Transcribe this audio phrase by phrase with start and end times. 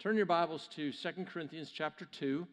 [0.00, 2.46] Turn your Bibles to 2 Corinthians chapter 2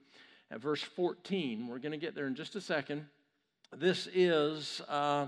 [0.50, 1.68] at verse 14.
[1.68, 3.06] We're going to get there in just a second.
[3.72, 5.28] This is uh,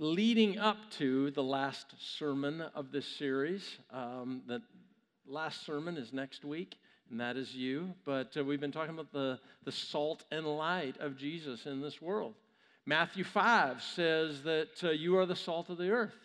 [0.00, 3.78] leading up to the last sermon of this series.
[3.92, 4.62] Um, the
[5.24, 6.74] last sermon is next week,
[7.08, 7.94] and that is you.
[8.04, 12.02] But uh, we've been talking about the, the salt and light of Jesus in this
[12.02, 12.34] world.
[12.84, 16.16] Matthew 5 says that uh, you are the salt of the earth.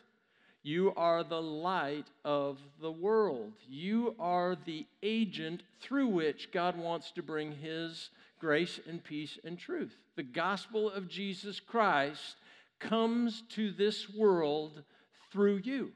[0.68, 3.54] You are the light of the world.
[3.70, 9.58] You are the agent through which God wants to bring His grace and peace and
[9.58, 9.96] truth.
[10.18, 12.36] The gospel of Jesus Christ
[12.80, 14.84] comes to this world
[15.32, 15.94] through you.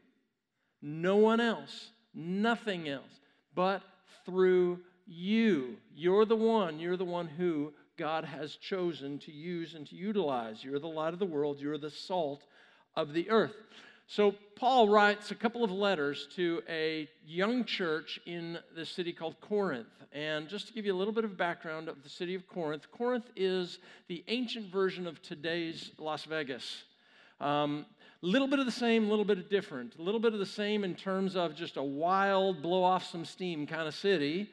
[0.82, 3.20] No one else, nothing else,
[3.54, 3.82] but
[4.26, 5.76] through you.
[5.94, 10.64] You're the one, you're the one who God has chosen to use and to utilize.
[10.64, 12.46] You're the light of the world, you're the salt
[12.96, 13.52] of the earth.
[14.14, 19.40] So, Paul writes a couple of letters to a young church in the city called
[19.40, 19.88] Corinth.
[20.12, 22.92] And just to give you a little bit of background of the city of Corinth,
[22.92, 26.84] Corinth is the ancient version of today's Las Vegas.
[27.40, 27.86] A um,
[28.22, 29.96] little bit of the same, a little bit of different.
[29.98, 33.24] A little bit of the same in terms of just a wild, blow off some
[33.24, 34.50] steam kind of city.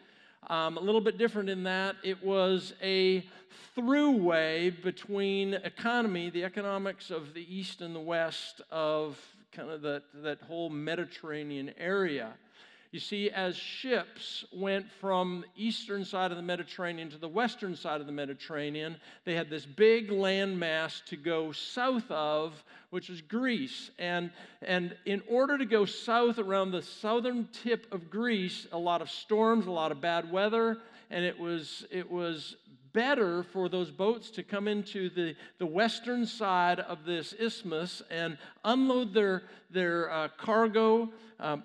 [0.47, 3.27] Um, a little bit different in that it was a
[3.77, 9.19] throughway between economy, the economics of the East and the West of
[9.53, 12.35] kind of that, that whole Mediterranean area.
[12.91, 18.01] You see, as ships went from eastern side of the Mediterranean to the western side
[18.01, 23.91] of the Mediterranean, they had this big landmass to go south of, which is Greece.
[23.99, 24.31] And,
[24.63, 29.11] and in order to go south around the southern tip of Greece, a lot of
[29.11, 30.79] storms, a lot of bad weather,
[31.11, 32.57] and it was, it was
[32.99, 38.37] better for those boats to come into the, the western side of this isthmus and
[38.65, 41.63] unload their, their uh, cargo, um,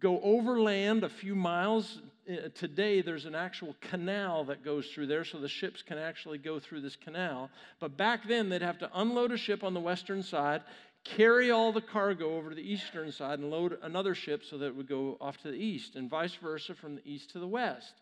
[0.00, 2.00] go overland a few miles.
[2.28, 6.38] Uh, today, there's an actual canal that goes through there, so the ships can actually
[6.38, 7.48] go through this canal.
[7.78, 10.62] But back then, they'd have to unload a ship on the western side,
[11.04, 14.66] carry all the cargo over to the eastern side, and load another ship so that
[14.66, 17.46] it would go off to the east, and vice versa from the east to the
[17.46, 18.01] west.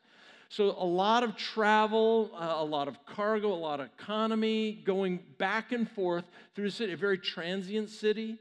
[0.53, 5.21] So, a lot of travel, uh, a lot of cargo, a lot of economy going
[5.39, 6.25] back and forth
[6.57, 8.37] through the city, a very transient city,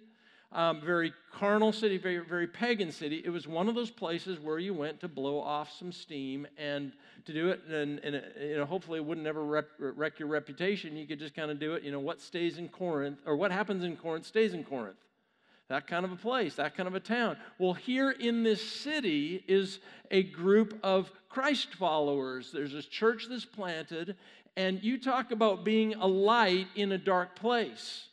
[0.52, 3.22] um, very carnal city, very, very pagan city.
[3.24, 6.94] It was one of those places where you went to blow off some steam and
[7.26, 10.98] to do it, and, and you know, hopefully it wouldn't ever rep, wreck your reputation.
[10.98, 11.84] You could just kind of do it.
[11.84, 14.98] You know, what stays in Corinth, or what happens in Corinth stays in Corinth
[15.70, 17.38] that kind of a place, that kind of a town.
[17.58, 19.80] Well, here in this city is
[20.12, 22.52] a group of Christ followers.
[22.52, 24.16] There's this church that's planted,
[24.58, 28.08] and you talk about being a light in a dark place.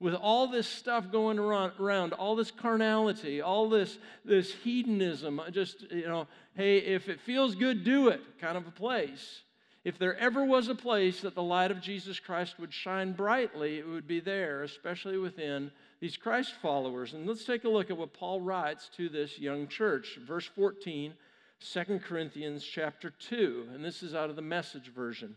[0.00, 6.08] With all this stuff going around, all this carnality, all this, this hedonism, just, you
[6.08, 6.26] know,
[6.56, 9.42] hey, if it feels good, do it kind of a place.
[9.84, 13.78] If there ever was a place that the light of Jesus Christ would shine brightly,
[13.78, 17.12] it would be there, especially within these Christ followers.
[17.12, 20.18] And let's take a look at what Paul writes to this young church.
[20.26, 21.12] Verse 14,
[21.60, 23.68] 2 Corinthians chapter 2.
[23.74, 25.34] And this is out of the message version.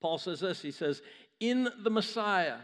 [0.00, 1.02] Paul says this He says,
[1.40, 2.58] In the Messiah,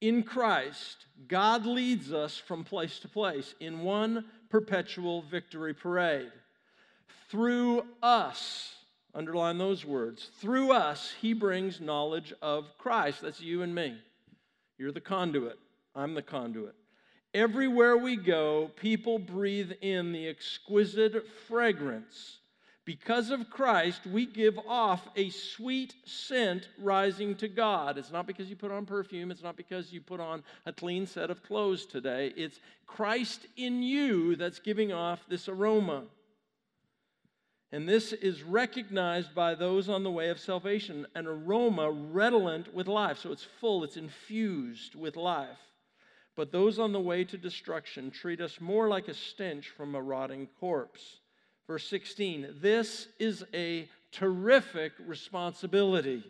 [0.00, 6.30] in Christ, God leads us from place to place in one perpetual victory parade.
[7.30, 8.74] Through us,
[9.14, 13.22] underline those words, through us, he brings knowledge of Christ.
[13.22, 13.96] That's you and me.
[14.78, 15.58] You're the conduit.
[15.94, 16.74] I'm the conduit.
[17.34, 22.38] Everywhere we go, people breathe in the exquisite fragrance.
[22.88, 27.98] Because of Christ, we give off a sweet scent rising to God.
[27.98, 31.06] It's not because you put on perfume, it's not because you put on a clean
[31.06, 32.32] set of clothes today.
[32.34, 36.04] It's Christ in you that's giving off this aroma.
[37.70, 42.88] And this is recognized by those on the way of salvation an aroma redolent with
[42.88, 43.18] life.
[43.18, 45.58] So it's full, it's infused with life.
[46.34, 50.00] But those on the way to destruction treat us more like a stench from a
[50.00, 51.18] rotting corpse.
[51.66, 56.24] Verse 16 this is a terrific responsibility.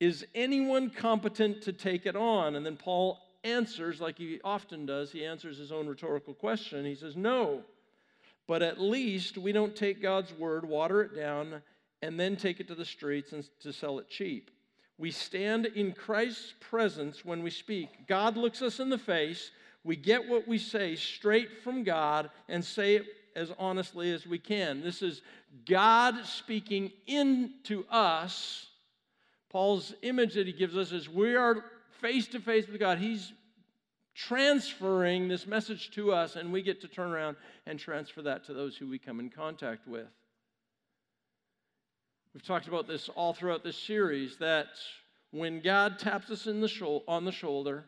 [0.00, 2.56] Is anyone competent to take it on?
[2.56, 6.84] And then Paul answers, like he often does, he answers his own rhetorical question.
[6.84, 7.62] He says, No,
[8.46, 11.62] but at least we don't take God's word, water it down,
[12.02, 14.50] and then take it to the streets and to sell it cheap.
[14.98, 18.06] We stand in Christ's presence when we speak.
[18.06, 19.50] God looks us in the face.
[19.82, 24.38] We get what we say straight from God and say it as honestly as we
[24.38, 24.82] can.
[24.82, 25.22] This is
[25.66, 28.66] God speaking into us.
[29.50, 31.64] Paul's image that he gives us is we are
[32.00, 32.98] face to face with God.
[32.98, 33.32] He's
[34.14, 38.54] transferring this message to us, and we get to turn around and transfer that to
[38.54, 40.06] those who we come in contact with.
[42.32, 44.68] We've talked about this all throughout this series that
[45.30, 47.84] when God taps us in the on the shoulder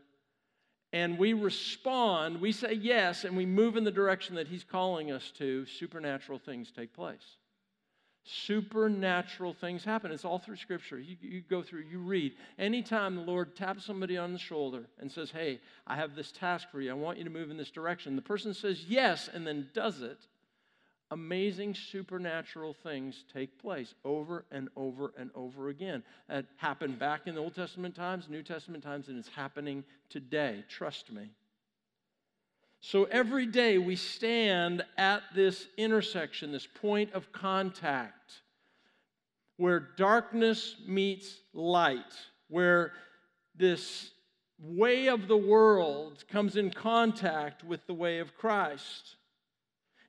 [0.93, 5.11] and we respond, we say yes, and we move in the direction that He's calling
[5.11, 7.37] us to, supernatural things take place
[8.27, 10.11] supernatural things happen.
[10.11, 10.99] It's all through Scripture.
[10.99, 12.33] You, you, go through, you read.
[12.59, 16.69] Anytime the Lord taps somebody on the shoulder and says, Hey, I have this task
[16.71, 19.47] for you, I want you to move in this direction, the person says yes and
[19.47, 20.19] then does it,
[21.11, 26.03] amazing supernatural things take place over and over and over again.
[26.29, 30.65] That happened back in the Old Testament times, New Testament times, and it's happening today.
[30.69, 31.31] Trust me.
[32.89, 38.43] So every day we stand at this intersection, this point of contact,
[39.57, 42.15] where darkness meets light,
[42.47, 42.93] where
[43.57, 44.13] this
[44.61, 49.17] way of the world comes in contact with the way of Christ.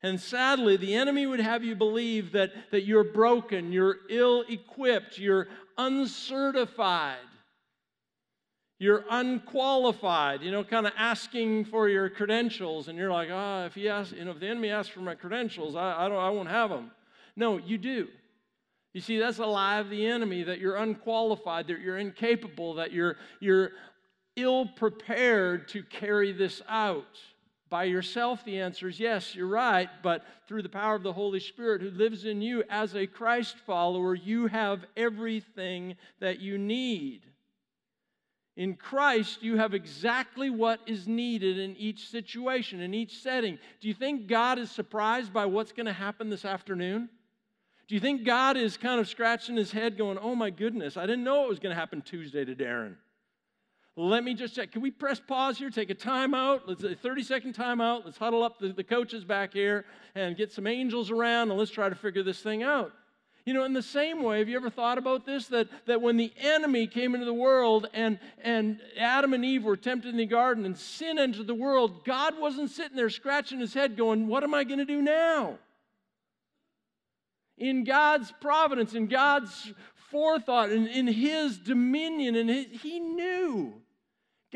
[0.03, 5.17] And sadly, the enemy would have you believe that, that you're broken, you're ill equipped,
[5.17, 5.47] you're
[5.79, 7.17] uncertified.
[8.79, 13.65] You're unqualified, you know, kind of asking for your credentials, and you're like, ah, oh,
[13.65, 16.17] if he asks, you know, if the enemy asks for my credentials, I, I don't,
[16.17, 16.91] I won't have them.
[17.35, 18.07] No, you do.
[18.93, 22.91] You see, that's a lie of the enemy that you're unqualified, that you're incapable, that
[22.91, 23.71] you're you're
[24.35, 27.19] ill prepared to carry this out.
[27.69, 31.39] By yourself, the answer is yes, you're right, but through the power of the Holy
[31.39, 37.23] Spirit who lives in you as a Christ follower, you have everything that you need.
[38.57, 43.59] In Christ, you have exactly what is needed in each situation, in each setting.
[43.79, 47.07] Do you think God is surprised by what's going to happen this afternoon?
[47.87, 51.05] Do you think God is kind of scratching his head going, oh my goodness, I
[51.05, 52.95] didn't know it was going to happen Tuesday to Darren?
[53.95, 54.71] Let me just check.
[54.71, 56.61] Can we press pause here, take a timeout?
[56.65, 58.05] Let's a 30 second timeout.
[58.05, 61.71] Let's huddle up the, the coaches back here and get some angels around and let's
[61.71, 62.91] try to figure this thing out.
[63.47, 65.47] You know, in the same way, have you ever thought about this?
[65.47, 69.77] That, that when the enemy came into the world and, and Adam and Eve were
[69.77, 73.73] tempted in the garden and sin entered the world, God wasn't sitting there scratching his
[73.73, 75.59] head going, What am I going to do now?
[77.57, 79.71] In God's providence, in God's
[80.11, 83.75] forethought, in, in his dominion, and he knew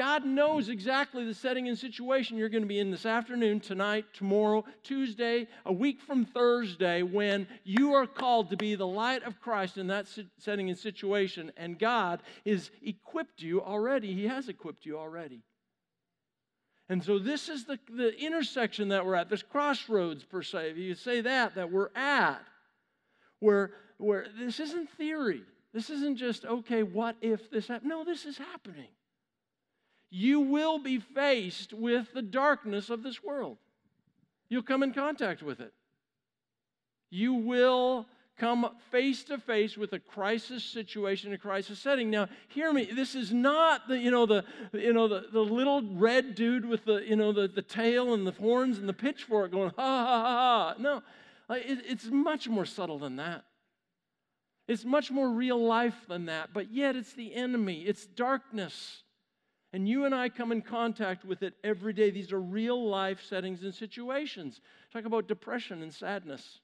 [0.01, 4.05] God knows exactly the setting and situation you're going to be in this afternoon, tonight,
[4.13, 9.39] tomorrow, Tuesday, a week from Thursday, when you are called to be the light of
[9.39, 10.07] Christ in that
[10.39, 11.51] setting and situation.
[11.55, 14.15] And God has equipped you already.
[14.15, 15.43] He has equipped you already.
[16.89, 20.77] And so this is the, the intersection that we're at, this crossroads, per se, if
[20.77, 22.41] you say that, that we're at,
[23.39, 25.43] where, where this isn't theory.
[25.75, 27.91] This isn't just, okay, what if this happened?
[27.91, 28.87] No, this is happening
[30.11, 33.57] you will be faced with the darkness of this world.
[34.49, 35.73] You'll come in contact with it.
[37.09, 38.05] You will
[38.37, 42.09] come face to face with a crisis situation, a crisis setting.
[42.09, 42.85] Now, hear me.
[42.85, 44.43] This is not the you know the
[44.73, 48.27] you know the, the little red dude with the you know the, the tail and
[48.27, 50.75] the horns and the pitchfork going ha ha ha ha.
[50.77, 51.03] No,
[51.55, 53.45] it, it's much more subtle than that.
[54.67, 56.49] It's much more real life than that.
[56.53, 57.83] But yet, it's the enemy.
[57.83, 59.03] It's darkness.
[59.73, 62.11] And you and I come in contact with it every day.
[62.11, 64.59] These are real life settings and situations.
[64.91, 66.59] Talk about depression and sadness.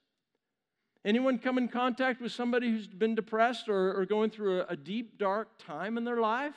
[1.06, 4.76] Anyone come in contact with somebody who's been depressed or, or going through a, a
[4.76, 6.56] deep, dark time in their life?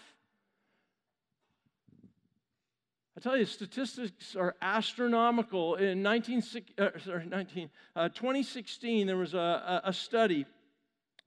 [3.16, 5.76] I tell you, statistics are astronomical.
[5.76, 6.42] In 19,
[6.78, 10.46] uh, sorry, 19, uh, 2016, there was a, a study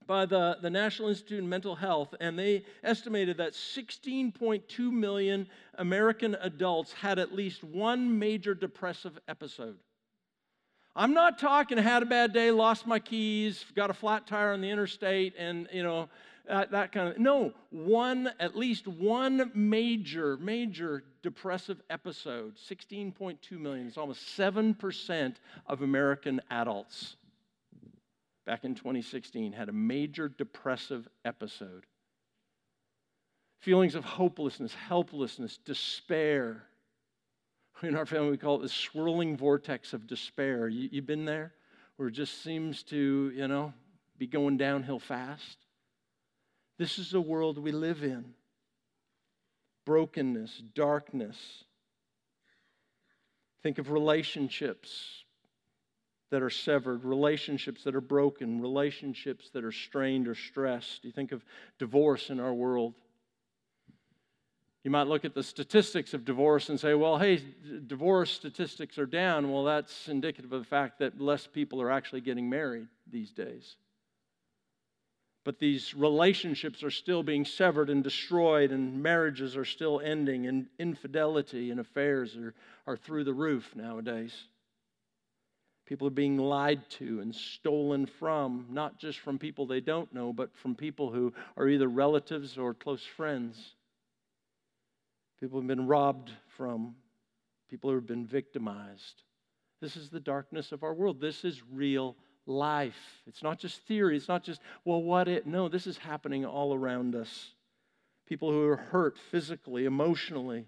[0.06, 5.46] by the, the National Institute of Mental Health, and they estimated that 16.2 million
[5.76, 9.76] American adults had at least one major depressive episode.
[10.96, 14.60] I'm not talking had a bad day, lost my keys, got a flat tire on
[14.60, 16.08] the interstate, and you know
[16.46, 17.18] that kind of.
[17.18, 22.54] No, one at least one major major depressive episode.
[22.70, 23.88] 16.2 million.
[23.88, 27.16] It's almost seven percent of American adults
[28.46, 31.86] back in 2016 had a major depressive episode.
[33.60, 36.64] Feelings of hopelessness, helplessness, despair.
[37.82, 40.68] In our family, we call it the swirling vortex of despair.
[40.68, 41.52] You, you been there?
[41.96, 43.72] Where it just seems to, you know,
[44.18, 45.58] be going downhill fast.
[46.78, 48.34] This is the world we live in
[49.84, 51.64] brokenness, darkness.
[53.62, 55.23] Think of relationships,
[56.30, 61.04] that are severed, relationships that are broken, relationships that are strained or stressed.
[61.04, 61.44] You think of
[61.78, 62.94] divorce in our world.
[64.82, 67.42] You might look at the statistics of divorce and say, well, hey,
[67.86, 69.50] divorce statistics are down.
[69.50, 73.76] Well, that's indicative of the fact that less people are actually getting married these days.
[75.44, 80.66] But these relationships are still being severed and destroyed, and marriages are still ending, and
[80.78, 82.54] infidelity and affairs are,
[82.86, 84.34] are through the roof nowadays.
[85.86, 90.32] People are being lied to and stolen from, not just from people they don't know,
[90.32, 93.74] but from people who are either relatives or close friends.
[95.38, 96.94] People have been robbed from,
[97.68, 99.22] people who have been victimized.
[99.82, 101.20] This is the darkness of our world.
[101.20, 103.20] This is real life.
[103.26, 104.16] It's not just theory.
[104.16, 105.46] It's not just, well, what it.
[105.46, 107.50] No, this is happening all around us.
[108.26, 110.66] People who are hurt physically, emotionally,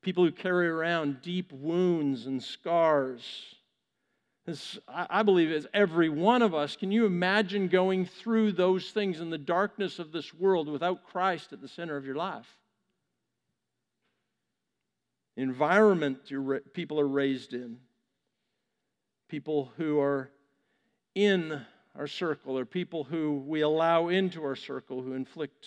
[0.00, 3.56] people who carry around deep wounds and scars.
[4.88, 6.76] I believe, is every one of us.
[6.76, 11.52] Can you imagine going through those things in the darkness of this world without Christ
[11.52, 12.46] at the center of your life?
[15.38, 16.18] environment
[16.74, 17.78] people are raised in,
[19.28, 20.30] people who are
[21.14, 21.64] in
[21.96, 25.66] our circle, or people who we allow into our circle who inflict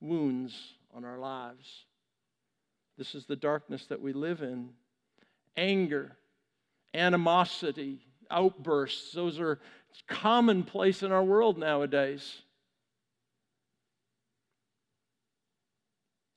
[0.00, 1.84] wounds on our lives.
[2.98, 4.70] This is the darkness that we live in.
[5.56, 6.16] Anger,
[6.94, 9.58] animosity, outbursts, those are
[10.08, 12.42] commonplace in our world nowadays.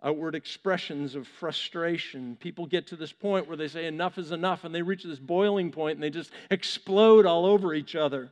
[0.05, 2.37] outward expressions of frustration.
[2.39, 5.19] People get to this point where they say enough is enough and they reach this
[5.19, 8.31] boiling point and they just explode all over each other.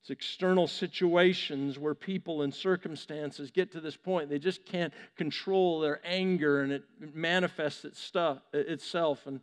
[0.00, 4.30] It's external situations where people and circumstances get to this point.
[4.30, 6.82] They just can't control their anger and it
[7.14, 9.40] manifests itself and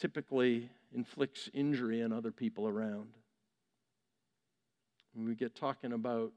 [0.00, 3.08] typically inflicts injury on other people around.
[5.14, 6.32] When we get talking about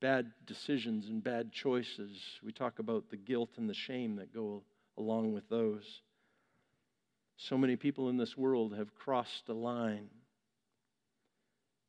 [0.00, 2.18] bad decisions and bad choices.
[2.42, 4.62] We talk about the guilt and the shame that go
[4.96, 6.02] along with those.
[7.36, 10.08] So many people in this world have crossed a line,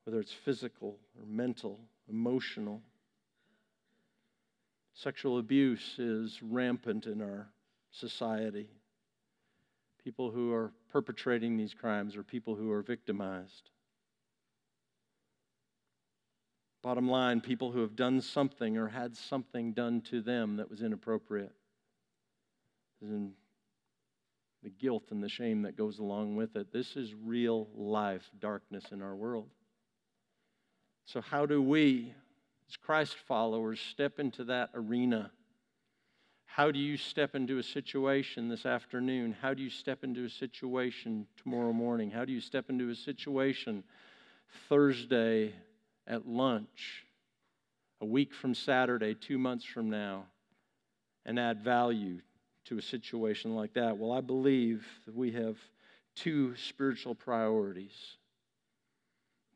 [0.04, 2.82] whether it's physical or mental, emotional.
[4.94, 7.48] Sexual abuse is rampant in our
[7.92, 8.70] society.
[10.10, 13.70] People who are perpetrating these crimes or people who are victimized.
[16.82, 20.82] Bottom line, people who have done something or had something done to them that was
[20.82, 21.54] inappropriate.
[23.04, 23.34] And
[24.64, 26.74] the guilt and the shame that goes along with it.
[26.74, 29.52] This is real life darkness in our world.
[31.06, 32.16] So, how do we,
[32.68, 35.30] as Christ followers, step into that arena?
[36.52, 39.36] How do you step into a situation this afternoon?
[39.40, 42.10] How do you step into a situation tomorrow morning?
[42.10, 43.84] How do you step into a situation
[44.68, 45.54] Thursday
[46.08, 47.06] at lunch
[48.02, 50.26] a week from Saturday, two months from now,
[51.24, 52.20] and add value
[52.66, 53.96] to a situation like that?
[54.00, 55.56] Well, I believe that we have
[56.16, 58.18] two spiritual priorities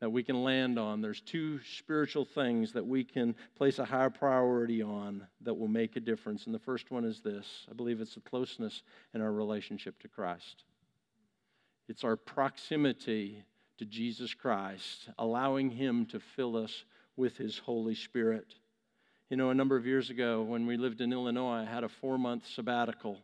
[0.04, 1.00] that we can land on.
[1.00, 5.96] There's two spiritual things that we can place a high priority on that will make
[5.96, 6.44] a difference.
[6.44, 8.82] And the first one is this I believe it's the closeness
[9.14, 10.64] in our relationship to Christ.
[11.88, 13.44] It's our proximity
[13.78, 16.84] to Jesus Christ, allowing Him to fill us
[17.16, 18.56] with His Holy Spirit.
[19.30, 21.88] You know, a number of years ago when we lived in Illinois, I had a
[21.88, 23.20] four month sabbatical.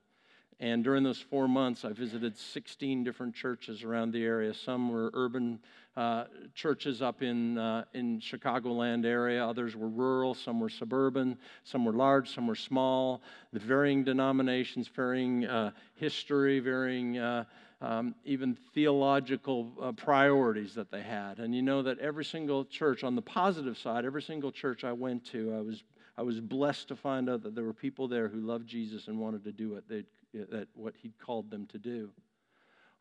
[0.61, 4.53] And during those four months, I visited 16 different churches around the area.
[4.53, 5.59] Some were urban
[5.97, 6.25] uh,
[6.55, 9.43] churches up in, uh, in Chicagoland area.
[9.45, 10.35] Others were rural.
[10.35, 11.39] Some were suburban.
[11.65, 12.35] Some were large.
[12.35, 13.23] Some were small.
[13.55, 17.45] The varying denominations, varying uh, history, varying uh,
[17.81, 21.39] um, even theological uh, priorities that they had.
[21.39, 24.93] And you know that every single church, on the positive side, every single church I
[24.93, 25.83] went to, I was,
[26.19, 29.19] I was blessed to find out that there were people there who loved Jesus and
[29.19, 32.11] wanted to do what, they, that, what He'd called them to do.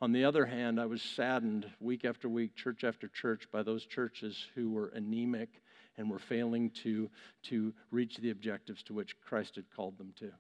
[0.02, 3.86] On the other hand, I was saddened week after week, church after church, by those
[3.86, 5.50] churches who were anemic
[5.98, 7.10] and were failing to,
[7.44, 10.32] to reach the objectives to which Christ had called them to.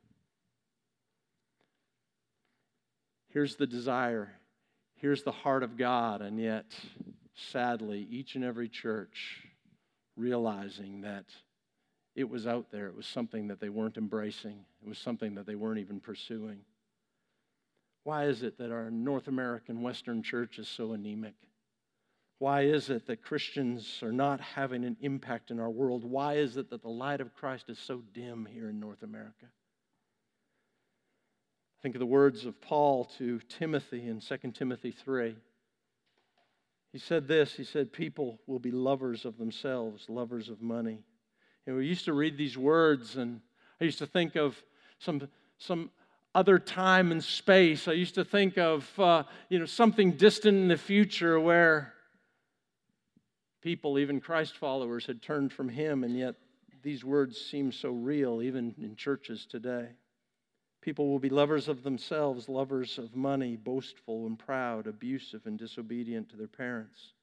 [3.27, 4.31] Here's the desire.
[4.96, 6.22] Here's the heart of God.
[6.22, 6.74] And yet,
[7.51, 9.43] sadly, each and every church
[10.15, 11.25] realizing that
[12.15, 15.46] it was out there, it was something that they weren't embracing, it was something that
[15.46, 16.62] they weren't even pursuing.
[18.09, 21.35] Why is it that our North American Western church is so anemic?
[22.39, 26.03] Why is it that Christians are not having an impact in our world?
[26.03, 29.45] Why is it that the light of Christ is so dim here in North America?
[31.83, 35.35] Think of the words of Paul to Timothy in 2 Timothy 3.
[36.91, 41.03] He said this He said, People will be lovers of themselves, lovers of money.
[41.67, 43.41] And we used to read these words, and
[43.79, 44.59] I used to think of
[44.97, 45.27] some,
[45.59, 45.91] some
[46.36, 47.88] other time and space.
[47.88, 51.93] I used to think of uh, you know, something distant in the future where
[53.62, 56.36] people, even Christ followers, had turned from Him, and yet
[56.81, 59.89] these words seem so real even in churches today.
[60.81, 66.29] People will be lovers of themselves, lovers of money, boastful and proud, abusive and disobedient
[66.29, 67.13] to their parents,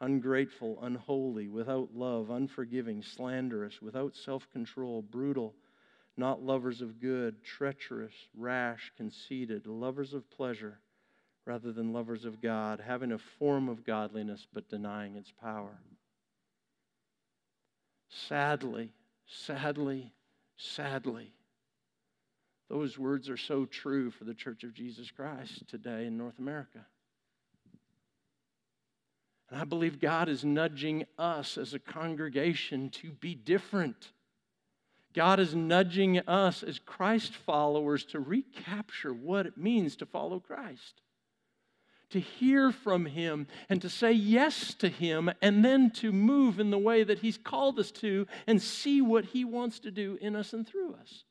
[0.00, 5.54] ungrateful, unholy, without love, unforgiving, slanderous, without self control, brutal,
[6.16, 10.78] not lovers of good, treacherous, rash, conceited, lovers of pleasure
[11.44, 15.78] rather than lovers of God, having a form of godliness but denying its power.
[18.08, 18.90] Sadly,
[19.26, 20.12] sadly,
[20.56, 21.32] sadly,
[22.68, 26.84] those words are so true for the Church of Jesus Christ today in North America.
[29.50, 34.10] And I believe God is nudging us as a congregation to be different.
[35.16, 41.00] God is nudging us as Christ followers to recapture what it means to follow Christ
[42.10, 46.70] to hear from Him and to say yes to Him, and then to move in
[46.70, 50.36] the way that He's called us to and see what He wants to do in
[50.36, 51.24] us and through us.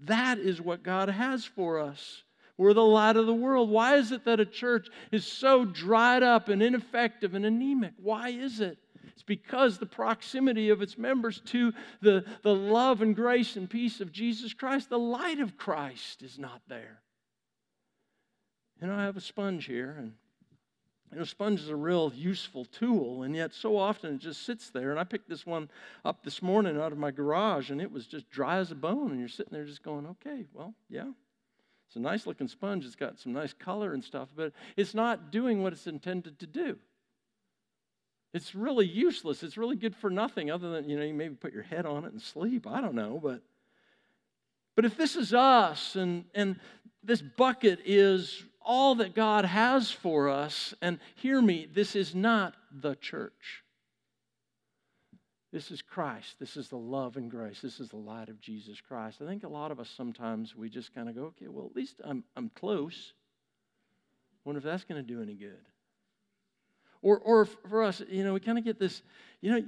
[0.00, 2.22] That is what God has for us.
[2.56, 3.70] We're the light of the world.
[3.70, 7.94] Why is it that a church is so dried up and ineffective and anemic?
[7.96, 8.78] Why is it?
[9.14, 14.00] It's because the proximity of its members to the, the love and grace and peace
[14.00, 17.00] of Jesus Christ, the light of Christ, is not there.
[18.80, 20.12] Know, I have a sponge here, and
[21.10, 24.68] you know, sponge is a real useful tool, and yet so often it just sits
[24.70, 24.90] there.
[24.90, 25.70] And I picked this one
[26.04, 29.12] up this morning out of my garage, and it was just dry as a bone.
[29.12, 31.10] And you're sitting there just going, okay, well, yeah.
[31.86, 32.84] It's a nice looking sponge.
[32.84, 36.46] It's got some nice color and stuff, but it's not doing what it's intended to
[36.46, 36.78] do.
[38.34, 39.42] It's really useless.
[39.42, 42.04] It's really good for nothing other than, you know, you maybe put your head on
[42.04, 42.66] it and sleep.
[42.66, 43.40] I don't know, but
[44.76, 46.60] but if this is us and and
[47.02, 50.74] this bucket is all that God has for us.
[50.80, 53.62] And hear me, this is not the church.
[55.52, 56.36] This is Christ.
[56.40, 57.60] This is the love and grace.
[57.60, 59.20] This is the light of Jesus Christ.
[59.22, 61.76] I think a lot of us sometimes we just kind of go, okay, well, at
[61.76, 63.12] least I'm, I'm close.
[64.44, 65.64] Wonder if that's going to do any good.
[67.04, 69.02] Or, or for us, you know, we kind of get this,
[69.42, 69.62] you know,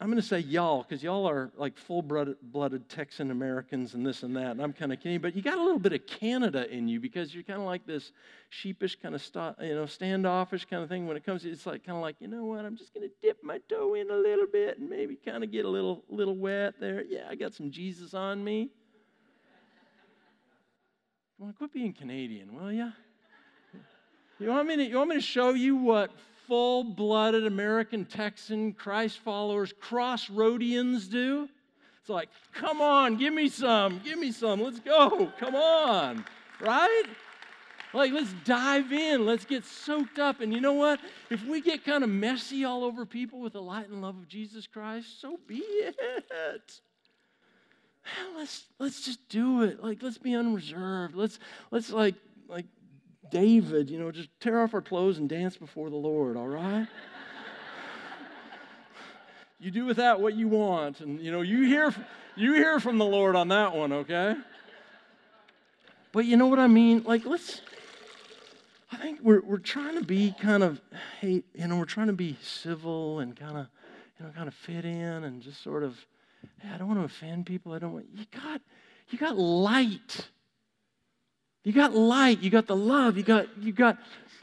[0.00, 4.24] I'm going to say y'all because y'all are like full blooded Texan Americans and this
[4.24, 4.50] and that.
[4.50, 6.98] And I'm kind of kidding, but you got a little bit of Canada in you
[6.98, 8.10] because you're kind of like this
[8.48, 11.06] sheepish kind of, st- you know, standoffish kind of thing.
[11.06, 12.64] When it comes, to it's like kind of like, you know what?
[12.64, 15.52] I'm just going to dip my toe in a little bit and maybe kind of
[15.52, 17.04] get a little, little wet there.
[17.08, 18.70] Yeah, I got some Jesus on me.
[21.38, 22.92] Well, quit being Canadian, will you?
[24.40, 26.10] You want me to, you want me to show you what
[26.52, 31.48] full blooded American Texan Christ followers, Cross crossroadians do.
[31.98, 36.22] It's like, come on, give me some, give me some, let's go, come on,
[36.60, 37.04] right?
[37.94, 40.42] Like, let's dive in, let's get soaked up.
[40.42, 41.00] And you know what?
[41.30, 44.28] If we get kind of messy all over people with the light and love of
[44.28, 45.96] Jesus Christ, so be it.
[48.36, 49.82] let's let's just do it.
[49.82, 51.14] Like, let's be unreserved.
[51.14, 51.38] Let's
[51.70, 52.66] let's like like
[53.32, 56.86] David, you know, just tear off our clothes and dance before the Lord, all right?
[59.58, 61.00] you do with that what you want.
[61.00, 61.94] And, you know, you hear,
[62.36, 64.36] you hear from the Lord on that one, okay?
[66.12, 67.04] But you know what I mean?
[67.04, 67.62] Like, let's,
[68.92, 70.82] I think we're, we're trying to be kind of,
[71.20, 73.66] hey, you know, we're trying to be civil and kind of,
[74.20, 75.96] you know, kind of fit in and just sort of,
[76.60, 77.72] hey, I don't want to offend people.
[77.72, 78.60] I don't want, you got,
[79.08, 80.28] you got light.
[81.64, 83.96] You got light, you got the love, you got, you got,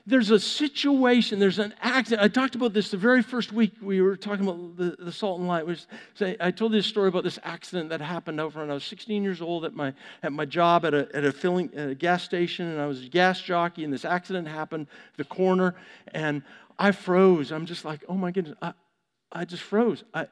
[0.08, 2.24] there's a situation, there's an accident.
[2.24, 5.40] I talked about this the very first week we were talking about the, the salt
[5.40, 5.66] and light.
[6.14, 9.22] Say, I told this story about this accident that happened over when I was 16
[9.22, 12.24] years old at my, at my job at a, at, a filling, at a gas
[12.24, 15.76] station, and I was a gas jockey, and this accident happened, the corner,
[16.14, 16.42] and
[16.78, 17.52] I froze.
[17.52, 18.74] I'm just like, oh my goodness, I,
[19.30, 20.06] I just froze.
[20.14, 20.28] I,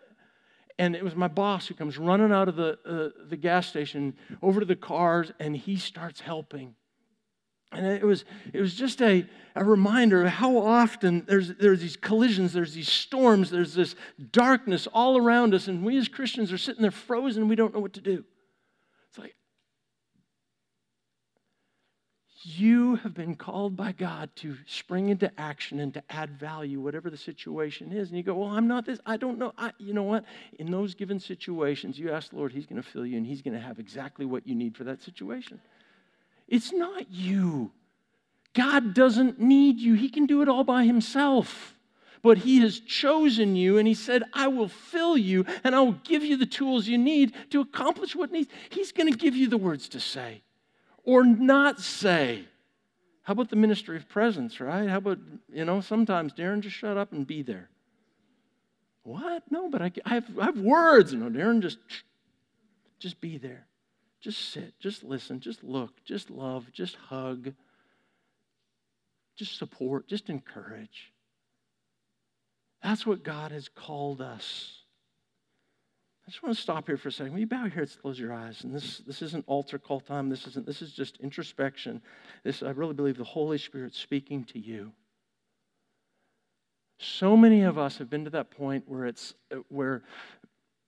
[0.79, 4.15] and it was my boss who comes running out of the, uh, the gas station
[4.41, 6.75] over to the cars and he starts helping
[7.71, 11.97] and it was, it was just a, a reminder of how often there's, there's these
[11.97, 13.95] collisions, there's these storms, there's this
[14.31, 17.81] darkness all around us, and we as Christians are sitting there frozen, we don't know
[17.81, 18.23] what to do.
[19.09, 19.35] It's like,
[22.47, 27.09] you have been called by God to spring into action and to add value, whatever
[27.09, 28.07] the situation is.
[28.07, 28.99] And you go, Well, I'm not this.
[29.05, 29.53] I don't know.
[29.57, 30.23] I, you know what?
[30.57, 33.41] In those given situations, you ask the Lord, He's going to fill you and He's
[33.41, 35.59] going to have exactly what you need for that situation.
[36.47, 37.71] It's not you.
[38.53, 41.73] God doesn't need you, He can do it all by Himself.
[42.21, 45.99] But He has chosen you and He said, I will fill you and I will
[46.03, 48.49] give you the tools you need to accomplish what needs.
[48.69, 50.43] He's going to give you the words to say
[51.07, 52.43] or not say.
[53.23, 54.89] How about the ministry of presence, right?
[54.89, 55.19] How about,
[55.51, 57.69] you know, sometimes, Darren, just shut up and be there.
[59.03, 59.43] What?
[59.49, 61.13] No, but I, I, have, I have words.
[61.13, 61.79] No, Darren, just,
[62.99, 63.65] just be there.
[64.19, 67.53] Just sit, just listen, just look, just love, just hug,
[69.37, 71.13] just support, just encourage.
[72.83, 74.81] That's what God has called us.
[76.27, 77.31] I just want to stop here for a second.
[77.31, 78.65] Will you bow your heads, close your eyes?
[78.65, 80.27] And this, this isn't altar call time.
[80.27, 80.65] This isn't.
[80.65, 82.01] This is just introspection.
[82.43, 84.91] This I really believe the Holy Spirit speaking to you.
[86.99, 89.35] So many of us have been to that point where it's
[89.69, 90.03] where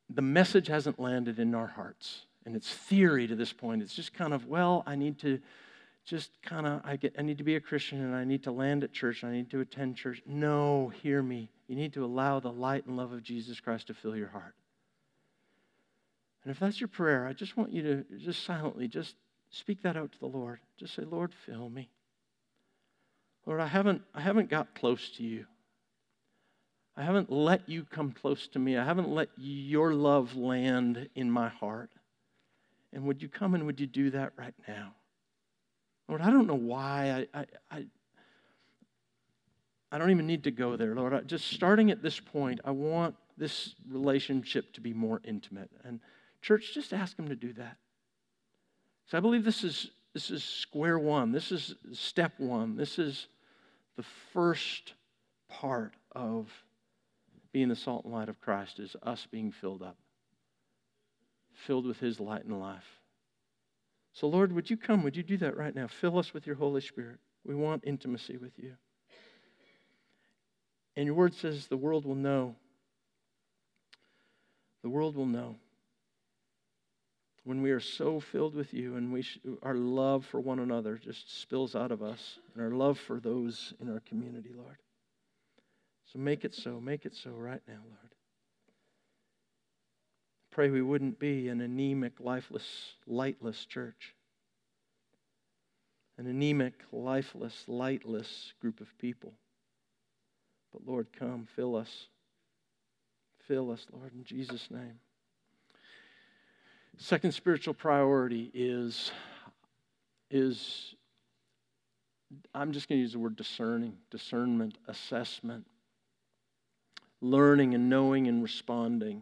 [0.09, 3.81] the message hasn't landed in our hearts, and it's theory to this point.
[3.81, 5.39] It's just kind of well, I need to
[6.03, 8.51] just kind of I get I need to be a Christian and I need to
[8.51, 9.23] land at church.
[9.23, 10.21] And I need to attend church.
[10.25, 11.49] No, hear me.
[11.69, 14.53] You need to allow the light and love of Jesus Christ to fill your heart.
[16.49, 19.13] And if that's your prayer, I just want you to just silently just
[19.51, 20.59] speak that out to the Lord.
[20.79, 21.91] Just say, Lord, fill me.
[23.45, 25.45] Lord, I haven't, I haven't got close to you.
[26.97, 28.77] I haven't let you come close to me.
[28.77, 31.91] I haven't let your love land in my heart.
[32.93, 34.95] And would you come and would you do that right now?
[36.07, 37.27] Lord, I don't know why.
[37.31, 37.85] I, I, I,
[39.91, 41.13] I don't even need to go there, Lord.
[41.13, 45.69] I, just starting at this point, I want this relationship to be more intimate.
[45.83, 45.99] And
[46.41, 47.77] Church, just ask Him to do that.
[49.07, 51.31] So I believe this is, this is square one.
[51.31, 52.75] This is step one.
[52.75, 53.27] This is
[53.97, 54.93] the first
[55.49, 56.47] part of
[57.51, 59.97] being the salt and light of Christ is us being filled up,
[61.53, 62.99] filled with His light and life.
[64.13, 65.03] So, Lord, would you come?
[65.03, 65.87] Would you do that right now?
[65.87, 67.19] Fill us with your Holy Spirit.
[67.43, 68.73] We want intimacy with you.
[70.95, 72.55] And your word says the world will know.
[74.83, 75.55] The world will know
[77.49, 80.99] when we are so filled with you and we sh- our love for one another
[81.03, 84.77] just spills out of us and our love for those in our community, Lord.
[86.13, 86.79] So make it so.
[86.79, 88.13] Make it so right now, Lord.
[90.51, 94.13] Pray we wouldn't be an anemic, lifeless, lightless church.
[96.19, 99.33] An anemic, lifeless, lightless group of people.
[100.71, 102.09] But Lord, come, fill us.
[103.47, 104.99] Fill us, Lord, in Jesus' name.
[107.01, 109.13] Second spiritual priority is,
[110.29, 110.95] is
[112.53, 115.65] I'm just going to use the word discerning, discernment, assessment,
[117.21, 119.21] learning and knowing and responding.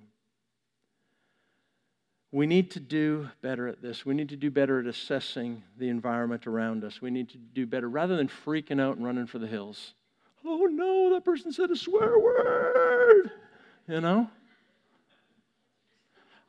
[2.32, 4.04] We need to do better at this.
[4.04, 7.00] We need to do better at assessing the environment around us.
[7.00, 9.94] We need to do better rather than freaking out and running for the hills.
[10.44, 13.32] Oh no, that person said a swear word.
[13.88, 14.32] You know?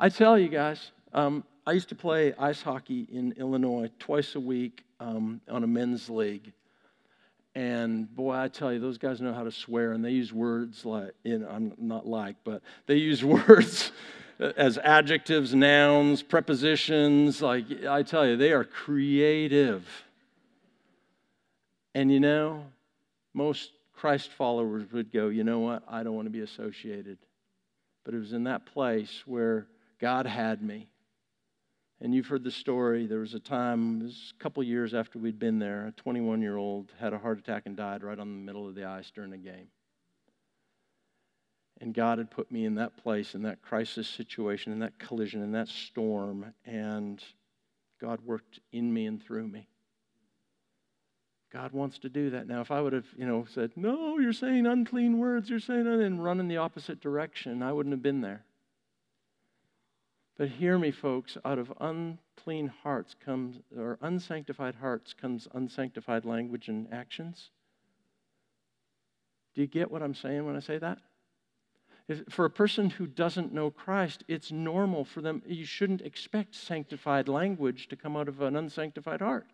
[0.01, 4.40] I tell you guys, um, I used to play ice hockey in Illinois twice a
[4.40, 6.53] week um, on a men's league.
[7.55, 10.85] And boy, I tell you, those guys know how to swear, and they use words
[10.85, 13.90] like, you know, I'm not like, but they use words
[14.38, 17.42] as adjectives, nouns, prepositions.
[17.42, 19.87] Like, I tell you, they are creative.
[21.94, 22.64] And you know,
[23.35, 25.83] most Christ followers would go, you know what?
[25.88, 27.18] I don't want to be associated.
[28.05, 29.66] But it was in that place where
[30.01, 30.88] God had me
[32.01, 33.07] and you've heard the story.
[33.07, 36.57] There was a time, was a couple years after we'd been there, a 21 year
[36.57, 39.33] old had a heart attack and died right on the middle of the ice during
[39.33, 39.69] a game.
[41.81, 45.43] And God had put me in that place, in that crisis situation, in that collision,
[45.43, 47.23] in that storm, and
[48.01, 49.69] God worked in me and through me.
[51.53, 52.47] God wants to do that.
[52.47, 55.87] Now, if I would have, you know, said, No, you're saying unclean words, you're saying,
[55.87, 58.45] and run in the opposite direction, I wouldn't have been there.
[60.38, 66.68] But hear me, folks, out of unclean hearts comes, or unsanctified hearts comes unsanctified language
[66.68, 67.51] and actions.
[69.55, 70.98] Do you get what I'm saying when I say that?
[72.07, 75.42] If, for a person who doesn't know Christ, it's normal for them.
[75.44, 79.46] You shouldn't expect sanctified language to come out of an unsanctified heart.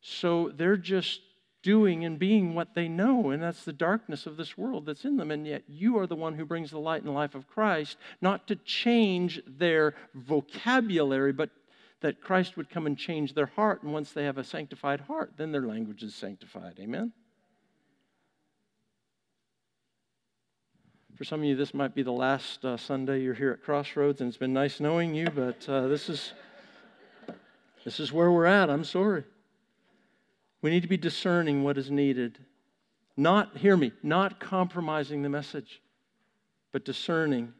[0.00, 1.20] So they're just
[1.64, 5.16] doing and being what they know, and that's the darkness of this world that's in
[5.16, 5.30] them.
[5.30, 8.46] And yet, you are the one who brings the light and life of Christ, not
[8.48, 11.48] to change their vocabulary, but
[12.02, 13.82] that Christ would come and change their heart.
[13.82, 16.78] And once they have a sanctified heart, then their language is sanctified.
[16.78, 17.12] Amen?
[21.16, 24.20] For some of you, this might be the last uh, Sunday you're here at Crossroads,
[24.20, 26.34] and it's been nice knowing you, but uh, this is
[27.84, 28.68] this is where we're at.
[28.68, 29.24] I'm sorry.
[30.64, 32.38] We need to be discerning what is needed.
[33.18, 35.82] Not, hear me, not compromising the message,
[36.72, 37.52] but discerning,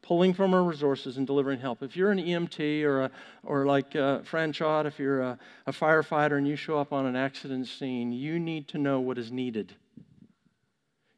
[0.00, 1.82] pulling from our resources and delivering help.
[1.82, 3.10] If you're an EMT or, a,
[3.42, 7.04] or like uh, Fran Chott, if you're a, a firefighter and you show up on
[7.04, 9.74] an accident scene, you need to know what is needed.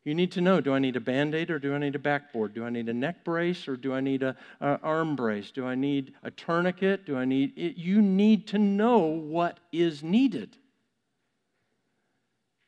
[0.03, 2.01] You need to know do I need a band aid or do I need a
[2.01, 2.53] backboard?
[2.53, 5.53] Do I need a neck brace or do I need an arm brace?
[5.53, 7.07] Do I need a tourniquet?
[7.07, 7.77] Do I need it?
[7.77, 10.57] You need to know what is needed.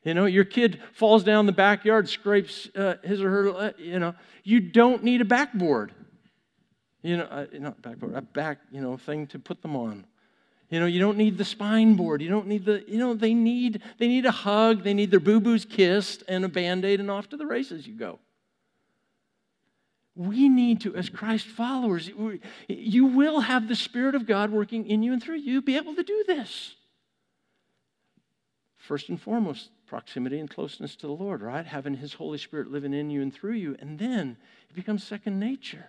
[0.05, 3.99] You know, your kid falls down the backyard, scrapes uh, his or her, uh, you
[3.99, 5.93] know, you don't need a backboard.
[7.03, 10.07] You know, uh, not backboard, a back, you know, thing to put them on.
[10.69, 12.21] You know, you don't need the spine board.
[12.21, 15.21] You don't need the, you know, they need, they need a hug, they need their
[15.21, 18.19] boo-boos kissed and a band-aid and off to the races you go.
[20.17, 22.11] We need to, as Christ followers,
[22.69, 25.95] you will have the Spirit of God working in you and through you, be able
[25.95, 26.75] to do this.
[28.87, 31.65] First and foremost, proximity and closeness to the Lord, right?
[31.65, 33.77] Having His Holy Spirit living in you and through you.
[33.81, 34.37] And then
[34.69, 35.87] it becomes second nature.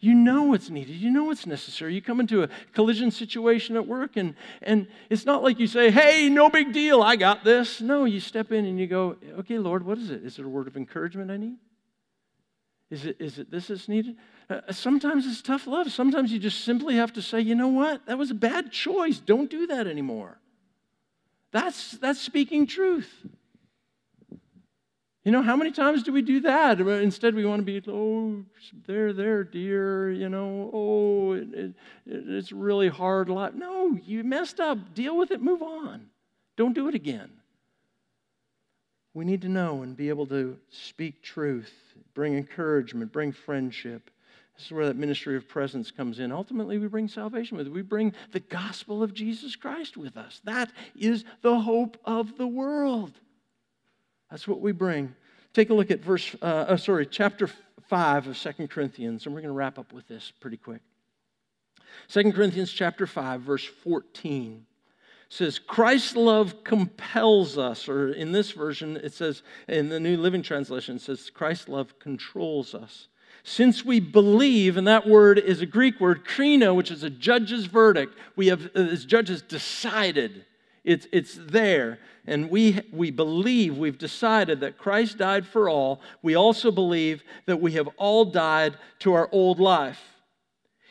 [0.00, 0.96] You know what's needed.
[0.96, 1.94] You know what's necessary.
[1.94, 5.90] You come into a collision situation at work, and, and it's not like you say,
[5.90, 7.82] hey, no big deal, I got this.
[7.82, 10.24] No, you step in and you go, okay, Lord, what is it?
[10.24, 11.56] Is it a word of encouragement I need?
[12.88, 14.16] Is it, is it this that's needed?
[14.48, 15.92] Uh, sometimes it's tough love.
[15.92, 18.06] Sometimes you just simply have to say, you know what?
[18.06, 19.18] That was a bad choice.
[19.18, 20.38] Don't do that anymore.
[21.56, 23.10] That's, that's speaking truth.
[25.24, 26.78] You know, how many times do we do that?
[26.78, 28.44] Instead, we want to be, oh,
[28.86, 33.30] there, there, dear, you know, oh, it, it, it's really hard.
[33.30, 34.92] No, you messed up.
[34.92, 36.10] Deal with it, move on.
[36.58, 37.30] Don't do it again.
[39.14, 41.72] We need to know and be able to speak truth,
[42.12, 44.10] bring encouragement, bring friendship.
[44.56, 46.32] This is where that ministry of presence comes in.
[46.32, 47.72] Ultimately, we bring salvation with it.
[47.72, 50.40] We bring the gospel of Jesus Christ with us.
[50.44, 53.12] That is the hope of the world.
[54.30, 55.14] That's what we bring.
[55.52, 57.50] Take a look at verse, uh, oh, sorry, chapter
[57.88, 60.80] 5 of Second Corinthians, and we're going to wrap up with this pretty quick.
[62.08, 64.66] Second Corinthians chapter 5, verse 14
[65.28, 70.42] says, Christ's love compels us, or in this version, it says, in the New Living
[70.42, 73.08] Translation, it says, Christ's love controls us
[73.48, 77.66] since we believe, and that word is a Greek word, krino, which is a judge's
[77.66, 80.44] verdict, we have, uh, as judges, decided.
[80.82, 82.00] It's, it's there.
[82.26, 86.00] And we, we believe, we've decided that Christ died for all.
[86.22, 90.02] We also believe that we have all died to our old life.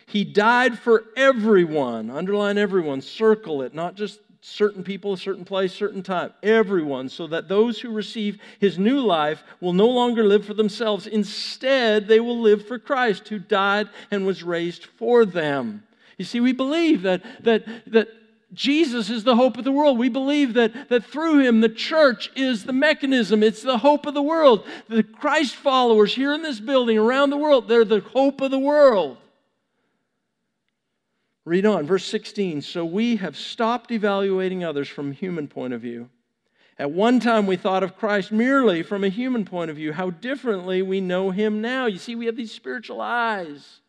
[0.05, 2.09] He died for everyone.
[2.09, 7.25] Underline everyone, circle it, not just certain people, a certain place, certain time, everyone, so
[7.25, 11.07] that those who receive his new life will no longer live for themselves.
[11.07, 15.83] Instead, they will live for Christ, who died and was raised for them.
[16.17, 18.07] You see, we believe that, that, that
[18.53, 19.97] Jesus is the hope of the world.
[19.97, 24.13] We believe that, that through him, the church is the mechanism, it's the hope of
[24.13, 24.65] the world.
[24.87, 28.59] The Christ followers here in this building, around the world, they're the hope of the
[28.59, 29.17] world.
[31.45, 32.63] Read on, verse 16.
[32.63, 36.09] So we have stopped evaluating others from a human point of view.
[36.77, 39.93] At one time, we thought of Christ merely from a human point of view.
[39.93, 41.85] How differently we know him now.
[41.85, 43.79] You see, we have these spiritual eyes.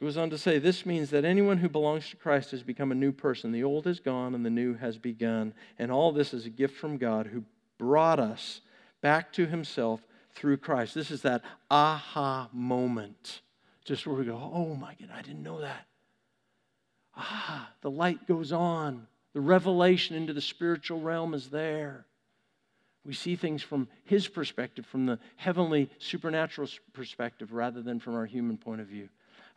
[0.00, 2.94] Goes on to say, this means that anyone who belongs to Christ has become a
[2.94, 3.52] new person.
[3.52, 5.52] The old is gone and the new has begun.
[5.78, 7.44] And all this is a gift from God who
[7.76, 8.62] brought us
[9.02, 10.00] back to himself
[10.32, 10.94] through Christ.
[10.94, 13.42] This is that aha moment
[13.84, 15.86] just where we go, oh my God, I didn't know that.
[17.16, 19.06] Ah, the light goes on.
[19.32, 22.04] The revelation into the spiritual realm is there.
[23.04, 28.26] We see things from his perspective, from the heavenly supernatural perspective, rather than from our
[28.26, 29.08] human point of view.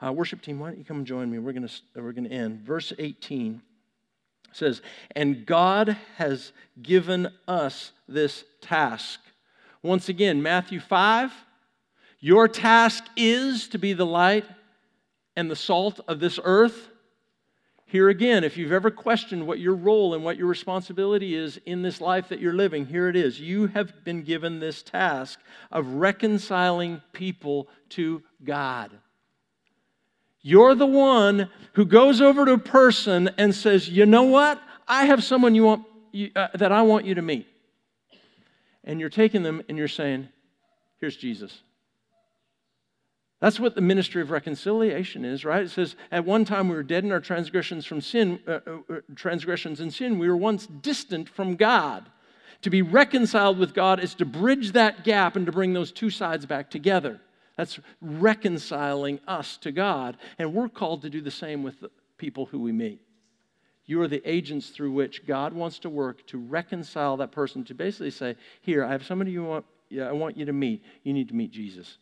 [0.03, 1.39] Uh, worship team, why don't you come join me?
[1.39, 2.61] We're going we're going to end.
[2.61, 3.61] Verse 18
[4.51, 4.81] says,
[5.15, 9.19] And God has given us this task.
[9.81, 11.31] Once again, Matthew 5,
[12.23, 14.45] your task is to be the light
[15.35, 16.87] and the salt of this earth.
[17.85, 21.81] Here again, if you've ever questioned what your role and what your responsibility is in
[21.81, 23.41] this life that you're living, here it is.
[23.41, 25.37] You have been given this task
[25.69, 28.91] of reconciling people to God.
[30.41, 34.61] You're the one who goes over to a person and says, You know what?
[34.87, 37.47] I have someone you want, you, uh, that I want you to meet.
[38.85, 40.29] And you're taking them and you're saying,
[41.01, 41.59] Here's Jesus.
[43.43, 45.63] That's what the ministry of reconciliation is, right?
[45.63, 48.77] It says, at one time we were dead in our transgressions from sin, uh, uh,
[48.89, 50.17] uh, transgressions and sin.
[50.17, 52.09] We were once distant from God.
[52.61, 56.09] To be reconciled with God is to bridge that gap and to bring those two
[56.09, 57.19] sides back together.
[57.57, 60.15] That's reconciling us to God.
[60.39, 63.01] And we're called to do the same with the people who we meet.
[63.85, 67.73] You are the agents through which God wants to work to reconcile that person, to
[67.73, 70.81] basically say, Here, I have somebody you want, yeah, I want you to meet.
[71.03, 71.97] You need to meet Jesus.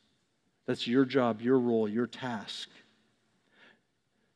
[0.66, 2.70] That's your job, your role, your task.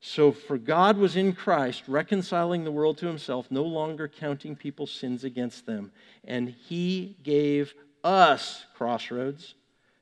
[0.02, 4.92] So, for God was in Christ, reconciling the world to himself, no longer counting people's
[4.92, 5.92] sins against them.
[6.24, 9.56] And he gave us, Crossroads,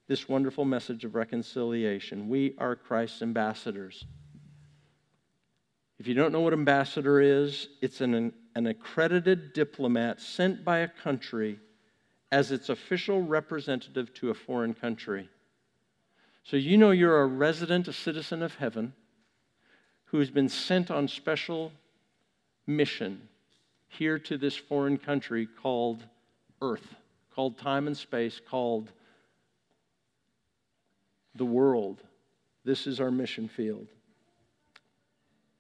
[0.08, 2.28] this wonderful message of reconciliation.
[2.28, 4.06] We are Christ's ambassadors.
[6.00, 10.88] If you don't know what ambassador is, it's an, an accredited diplomat sent by a
[10.90, 11.60] country
[12.32, 15.30] as its official representative to a foreign country.
[16.44, 18.94] So you know you're a resident, a citizen of heaven
[20.06, 21.72] who has been sent on special
[22.68, 23.30] mission
[23.88, 26.04] here to this foreign country called
[26.62, 26.96] Earth,
[27.34, 28.92] called time and space, called
[31.36, 32.02] the world.
[32.66, 33.88] This is our mission field.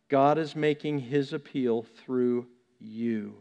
[0.09, 2.45] God is making his appeal through
[2.79, 3.35] you,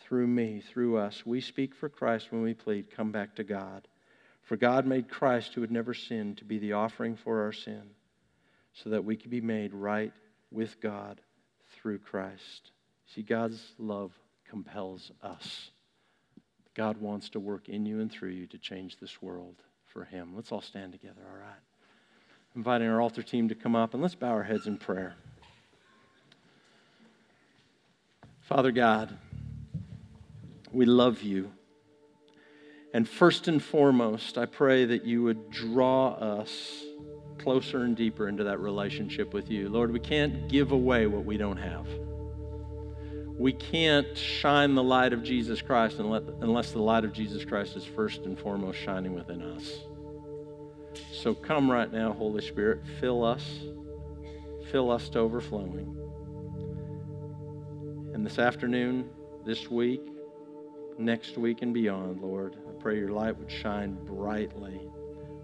[0.00, 1.26] through me, through us.
[1.26, 3.86] We speak for Christ when we plead, come back to God.
[4.46, 7.82] For God made Christ, who had never sinned, to be the offering for our sin
[8.72, 10.12] so that we could be made right
[10.52, 11.20] with God
[11.74, 12.70] through Christ.
[13.12, 14.12] See, God's love
[14.48, 15.70] compels us.
[16.74, 19.56] God wants to work in you and through you to change this world
[19.86, 20.32] for Him.
[20.36, 21.60] Let's all stand together, all right?
[22.54, 25.16] Inviting our altar team to come up and let's bow our heads in prayer.
[28.42, 29.16] Father God,
[30.70, 31.50] we love you.
[32.96, 36.82] And first and foremost, I pray that you would draw us
[37.36, 39.68] closer and deeper into that relationship with you.
[39.68, 41.86] Lord, we can't give away what we don't have.
[43.38, 47.84] We can't shine the light of Jesus Christ unless the light of Jesus Christ is
[47.84, 49.70] first and foremost shining within us.
[51.12, 53.60] So come right now, Holy Spirit, fill us,
[54.72, 55.94] fill us to overflowing.
[58.14, 59.10] And this afternoon,
[59.44, 60.00] this week,
[60.96, 64.80] next week, and beyond, Lord, I pray your light would shine brightly,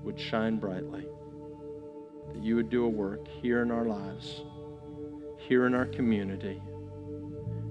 [0.03, 1.07] would shine brightly
[2.33, 4.43] that you would do a work here in our lives,
[5.39, 6.61] here in our community,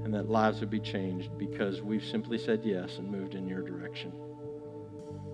[0.04, 3.62] and that lives would be changed because we've simply said yes and moved in your
[3.62, 4.12] direction.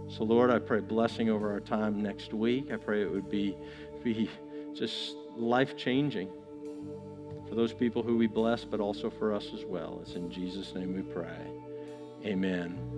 [0.10, 2.72] So, Lord, I pray blessing over our time next week.
[2.72, 3.58] I pray it would be,
[4.04, 4.30] be
[4.74, 6.30] just life changing
[7.50, 10.00] for those people who we bless, but also for us as well.
[10.02, 11.48] It's in Jesus' name we pray.
[12.26, 12.98] Amen.